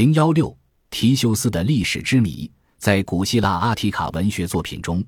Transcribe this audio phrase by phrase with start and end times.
[0.00, 0.56] 零幺六，
[0.88, 5.04] 提修斯的历史之谜，在古希腊阿提卡文学作品中，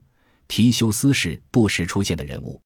[0.47, 2.61] 提修斯是不时出现的人物。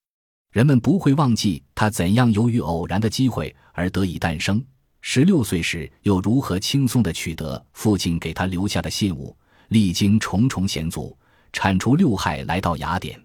[0.51, 4.61] 人们不会忘记他怎样由于偶然的机会而得以诞生。
[5.03, 9.37] 十六岁时又如何轻松地取得父亲给他留下的信物？
[9.69, 11.17] 历经重重险阻，
[11.53, 13.17] 铲除六害，来到雅典。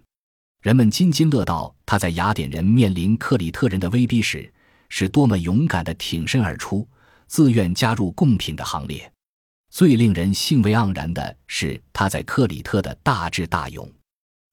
[0.60, 4.48] 人们津津乐道他在雅典人面临克里特人的威逼时，
[4.88, 6.86] 是多么勇敢地挺身而出。
[7.32, 9.10] 自愿加入贡品的行列，
[9.70, 13.90] 最令人兴味盎然的是他在克里特的大智大勇。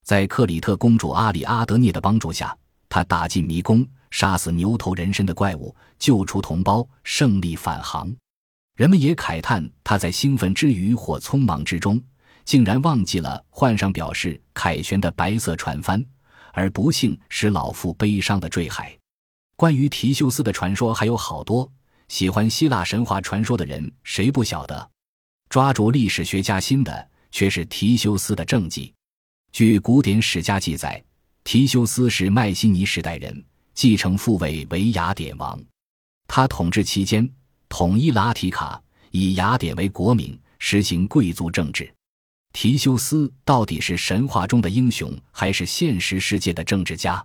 [0.05, 8.15] 在克里特公主阿里阿德涅的帮助下，他打进迷宫，杀死牛头人身的怪物，救出同胞，胜利返航。
[8.77, 12.01] 人们也慨叹他在兴奋之余或匆忙之中，
[12.45, 16.01] 竟然忘记了换上表示凯旋的白色船帆，
[16.53, 18.97] 而不幸使老妇悲伤的坠海。
[19.57, 21.69] 关于提修斯的传说还有好多。
[22.09, 24.89] 喜欢希腊神话传说的人，谁不晓得？
[25.47, 28.91] 抓住历史学家心的，却是提修斯的政绩。
[29.51, 31.01] 据古典史家记载，
[31.43, 33.43] 提修斯是迈锡尼时代人，
[33.75, 35.59] 继承父位为雅典王。
[36.27, 37.29] 他统治期间，
[37.69, 41.91] 统一拉提卡，以雅典为国名，实行贵族政治。
[42.53, 47.23] 提修斯到底是神话中的英雄，还是现实世界的政治家？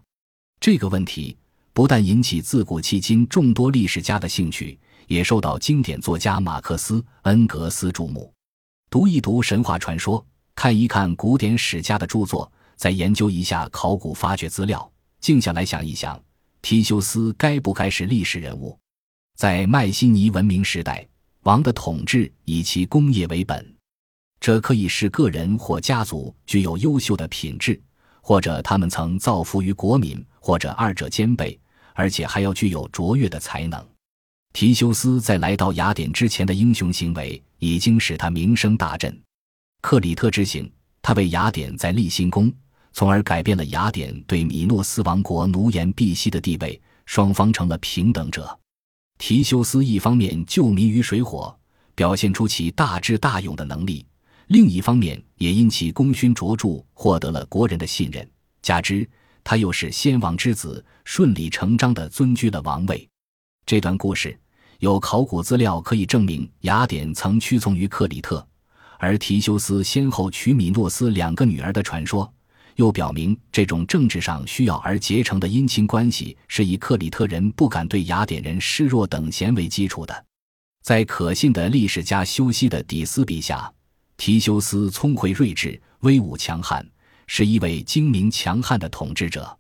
[0.61, 1.35] 这个问题。
[1.73, 8.33] 不但引起自古迄今众多历史家的兴趣，也受到经典作家马克思、恩格斯注目。
[8.91, 10.25] 读一读神话传说，
[10.55, 16.21] 看一看古典史家的著作，再研究一下考古发掘资料，静下来想一想，
[16.63, 18.79] 提修斯该不该是历史人物？
[19.37, 21.07] 在迈锡尼文明时代，
[21.43, 23.77] 王的统治以其工业为本，
[24.39, 27.81] 这可以是个人或家族具有优秀的品质，
[28.21, 31.59] 或者他们曾造福于国民，或者二者兼备。
[31.97, 33.81] 而且还要具有卓越的才能。
[34.55, 39.21] 提修斯在来到雅典之前的英雄行为，已经使他名声大振。
[39.83, 40.71] 克里特之行，
[41.03, 42.53] 他为雅典在立新功，
[42.93, 48.57] 从而改变了雅典对米诺斯王国奴颜婢膝的地位，双方成了平等者。
[49.19, 51.55] 提修斯一方面救民于水火，
[51.97, 54.07] 表现出其大智大勇的能力；
[54.47, 58.25] 另一方面也因其功勋卓著，获得了国人的信任。
[58.63, 59.07] 加之
[59.43, 63.09] 他又是先王之子，顺理成章地尊居了王位。
[63.67, 64.39] 这段故事
[64.85, 68.47] 有考古资料可以证明，雅典曾屈从于克里特，
[68.99, 72.31] 而提修斯先后娶米诺斯两个女儿的传说，
[72.77, 80.25] 又表明这种政治上需要而结成的姻亲关系是以克里特人不敢对雅典人示弱等闲为基础的。
[80.83, 83.73] 在可信的历史家修昔的底斯笔下，
[84.19, 86.87] 提修斯聪慧睿智，威武强悍。
[87.27, 89.59] 是一位精明强悍的统治者，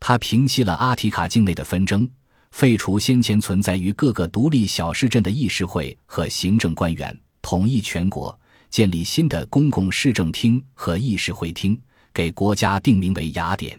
[0.00, 2.10] 他平息了阿提卡境内的纷争，
[2.56, 8.40] 废除先前存在于各个独立小市镇的议事会和行政官员，统一全国，
[8.70, 11.78] 建立新的公共市政厅和议事会厅，
[12.14, 13.78] 给国家定名为雅典。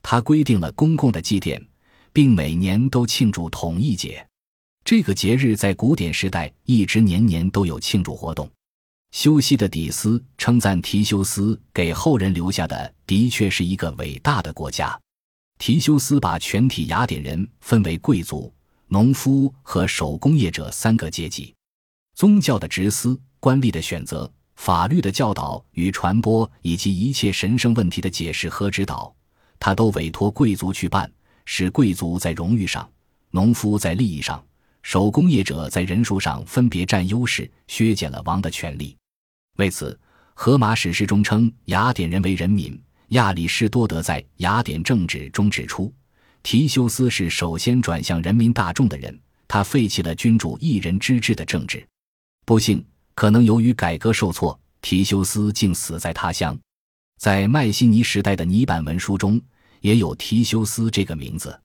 [0.00, 1.60] 他规定了公共的祭奠，
[2.12, 4.24] 并每年都庆祝统一节。
[4.84, 8.48] 这个节日在古典时代一直年年都有庆祝活动。
[9.10, 14.96] 修昔的底斯称赞提修斯给后人留下的的确是一个伟大的国家。
[15.58, 18.52] 提修斯把全体雅典人分为贵族、
[18.88, 21.54] 农夫和手工业者三个阶级。
[22.14, 29.14] 宗教的执司、官吏的选择、法律的教导与传播，以及一切神圣问题的解释和指导，
[29.58, 31.10] 他都委托贵族去办，
[31.44, 32.88] 使贵族在荣誉上、
[33.30, 34.44] 农夫在利益上、
[34.82, 38.96] 手工业者在人数上分别占优势，削减了王的权力。
[39.56, 39.98] 为此，
[40.34, 42.78] 荷马史诗中称雅典人为人民。
[43.14, 45.92] 亚里士多德在《雅典政治》中指出，
[46.42, 49.16] 提修斯是首先转向人民大众的人。
[49.46, 51.86] 他废弃了君主一人之治的政治。
[52.44, 56.58] 不幸，可能由于改革受挫，提修斯竟死在他乡。
[57.20, 59.40] 在迈锡尼时代的泥板文书中，
[59.80, 61.56] 也有提修斯这个名字。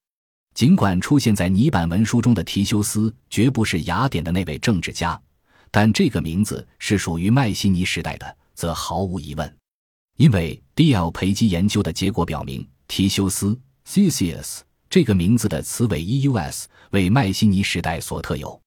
[0.54, 5.20] 尽管出现在泥板文书中的提修斯绝不是雅典的那位政治家。
[5.72, 9.57] 但这个名字是属于迈锡尼时代的，则毫无疑问，
[10.19, 11.10] 因为 D.L.
[11.12, 13.57] 培基研究的结果表明，提修斯
[13.88, 18.62] （Theseus） 这个名字的词尾 “eus” 为迈锡尼时代所特有，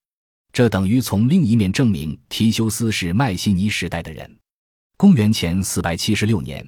[0.51, 4.39] 这等于从另一面证明提修斯是迈锡尼时代的人。
[4.97, 6.67] 公元前四百七十六年，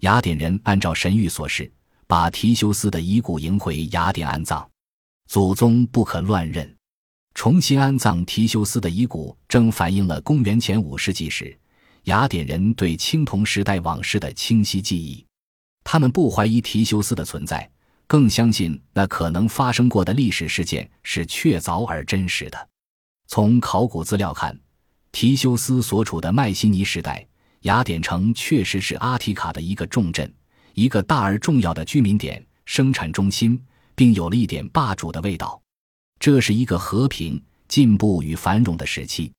[0.00, 1.72] 雅典人按照神谕所示，
[2.08, 4.68] 把提修斯的遗骨迎回雅典安葬，
[5.30, 6.68] 祖宗不可乱认。
[7.34, 11.56] 重新安葬提修斯的遗骨，正反映了公元前五世纪时
[12.04, 15.24] 雅典人对青铜时代往事的清晰记忆。
[15.82, 17.70] 他们不怀疑提修斯的存在，
[18.06, 22.68] 更相信那可能发生过的历史事件是确凿而真实的。
[23.26, 24.58] 从考古资料看，
[25.12, 27.26] 提修斯所处的迈锡尼时代，
[27.60, 30.30] 雅典城确实是阿提卡的一个重镇，
[30.74, 33.58] 一个大而重要的居民点、生产中心，
[33.94, 35.60] 并有了一点霸主的味道。
[36.18, 39.32] 这是一个和平、进步与繁荣的时期，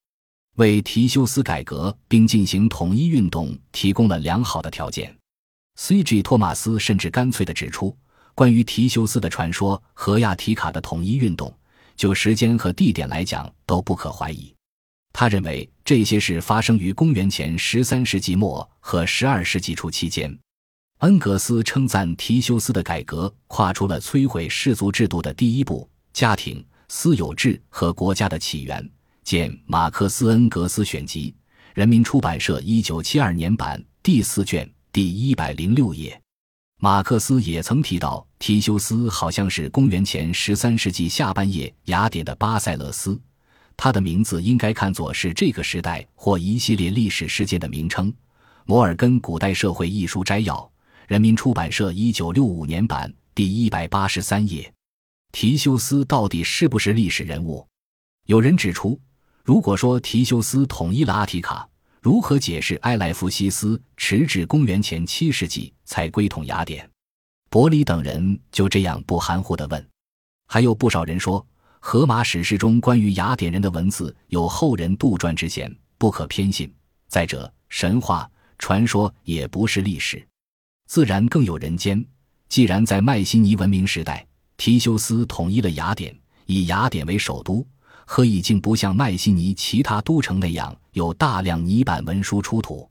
[0.55, 5.15] 为提修斯改革并进行统一运动提供了良好的条件。
[5.75, 6.21] C.G.
[6.23, 7.95] 托马斯甚至干脆地指出，
[8.33, 11.53] 关于提修斯的传说和亚提卡的统一运动，
[11.97, 14.53] 就时间和地点来讲都不可怀疑。
[15.11, 20.37] 他认为这些事发生于公元前十三世纪末和十二世纪初期间。
[20.99, 28.89] 恩格斯称赞提修斯的改革跨出了摧毁氏族制度的第一步——家庭、私有制和国家的起源。
[29.25, 31.31] 见《马克思·恩格斯选集》，
[31.73, 34.71] 人民出版社一九七二年版第四卷。
[34.93, 36.17] 第一百零六页，
[36.79, 43.19] 马克思也曾提到，提修斯好像是公元前十三世纪下半叶雅典的巴塞勒斯，
[43.75, 48.13] 他的名字应该看作是这个时代或一系列历史事件的名称。
[48.63, 50.71] 摩尔根《古代社会》一书摘要，
[51.07, 54.71] 人民出版社一九六五年版第一百八十三页。
[55.33, 57.67] 提修斯到底是不是历史人物？
[58.27, 58.97] 有人指出，
[59.45, 61.69] 如果说提修斯统一了阿提卡。
[62.01, 66.87] 如何解释埃莱夫西斯迟至公元前七世纪才归统雅典？
[67.49, 69.87] 伯里等人就这样不含糊地问。
[70.47, 71.43] 还有不少人说，
[71.79, 76.71] 荷马史诗中关于雅典人的文字有后人杜撰之嫌，不可偏信。
[77.07, 80.23] 再者，神话传说也不是历史，
[80.87, 82.03] 自然更有人间。
[82.49, 84.27] 既然在迈锡尼文明时代，
[84.57, 86.15] 提修斯统一了雅典，
[86.45, 87.65] 以雅典为首都。
[88.05, 92.89] 和已经不像迈锡尼其他都城那样有大量泥板文书出土？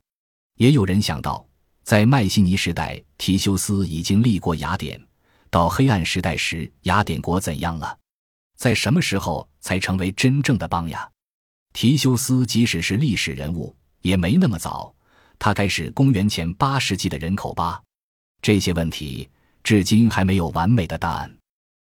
[0.57, 1.45] 也有人想到，
[1.83, 5.01] 在迈锡尼时代，提修斯已经立过雅典。
[5.51, 7.99] 到黑暗时代时，雅典国怎样了？
[8.57, 11.09] 在什么时候才成为真正的邦呀？
[11.73, 14.95] 提修斯即使是历史人物，也没那么早，
[15.39, 17.83] 他该是公元前八世纪的人口吧？
[18.43, 19.29] 这些问题
[19.63, 21.37] 至今还没有完美的答案。